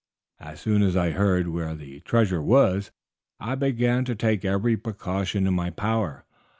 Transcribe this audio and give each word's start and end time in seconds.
As 0.39 0.59
soon 0.59 0.81
as 0.81 0.97
I 0.97 1.11
heard 1.11 1.49
where 1.49 1.75
the 1.75 1.99
treasure 1.99 2.41
was 2.41 2.89
I 3.39 3.53
began 3.53 4.03
to 4.05 4.15
take 4.15 4.43
every 4.43 4.75
precaution 4.75 5.45
in 5.45 5.53
my 5.53 5.69
power. 5.69 6.25